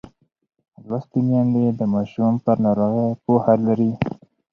لوستې 0.87 1.19
میندې 1.27 1.65
د 1.79 1.81
ماشوم 1.93 2.33
پر 2.45 2.57
ناروغۍ 2.65 3.11
پوهه 3.23 3.55
لري. 3.65 3.91